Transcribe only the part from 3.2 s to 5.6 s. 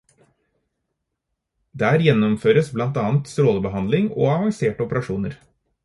strålebehandling og avanserte operasjoner.